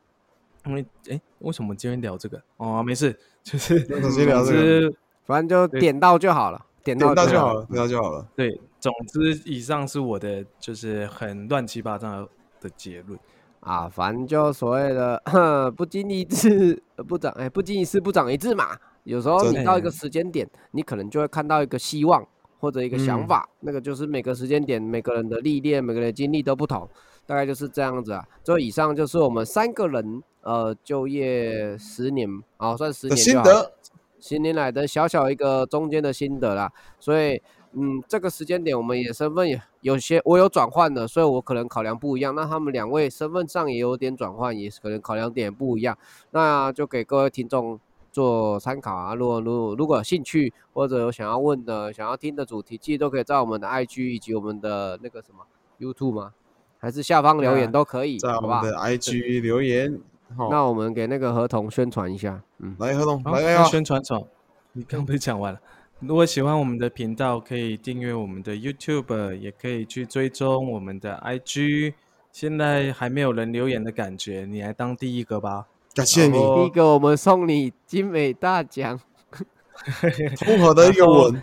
[0.66, 2.42] 因为哎，为什么今天聊这个？
[2.56, 4.92] 哦，没事， 就是那直接聊这个
[5.24, 7.64] 反正就点到就好了，点到就好了。
[7.66, 8.26] 点到就好了。
[8.34, 12.28] 对，总之以上是我的就是很乱七八糟
[12.60, 13.18] 的结论。
[13.60, 15.20] 啊，反正就所谓的
[15.76, 18.76] 不经一事呃不长，哎，不经一事不长一智嘛。
[19.02, 22.24] 有时候你到一个时间点，你可能就会看到一个希望
[22.60, 26.88] 或者一个想嗯法，那个就是每个时间点每个人的历练、每个人的经历都不同，
[27.26, 28.24] 大概就是这样子啊。
[28.44, 33.72] 所以以上就是我们三个人呃就业十年啊，算十年心得，
[34.20, 36.72] 十年来的小小一个中间的心得啦。
[37.00, 37.42] 所以，
[37.72, 42.32] 嗯，这个时间点我们也身份也有些我有转换的，所以我可能考量不一样。
[42.32, 45.98] 那他们两位身份上也有点转换，也是可能考量点不一样。
[46.30, 47.80] 那就给各位听众
[48.12, 49.16] 做参考啊。
[49.16, 55.44] 如果如果如果有兴趣或者有想要问的、想要听的主题，其实都可以在我们的 IG 以及我们的那个什么
[55.80, 56.32] YouTube 吗？
[56.78, 58.62] 还是下方留言啊都可以，在我们？
[58.62, 60.00] 的 IG 留言。
[60.36, 62.74] 好，那我们给那个合同宣传一下，嗯。
[62.78, 64.26] 来合同，好，来呀，那宣传手，
[64.72, 65.60] 你刚不是讲完了？
[66.00, 71.94] 如果喜欢我们的频道，可以订阅我们的 YouTube，也可以去追踪我们的 IG。
[72.32, 75.66] 现在还没有人留言的感觉，你来当第一个吧。
[75.94, 79.00] 感谢你第一个我们送你精美大奖。
[80.36, 81.42] 综合的一个然后吻，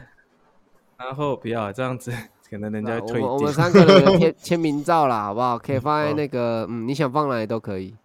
[0.98, 2.12] 然后不要这样子，
[2.50, 3.54] 可能人家那我会退订们我们。
[3.54, 5.58] 三个人的签签名照啦，好不好？
[5.58, 7.96] 可以放在那个，嗯，你想放哪里都可以。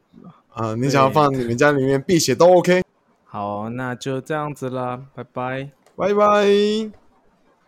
[0.59, 2.83] 啊，你想要放你们家里面辟邪都 OK，
[3.25, 5.71] 好，那就这样子啦，拜拜。
[5.97, 6.47] 拜拜。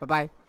[0.00, 0.39] 拜拜。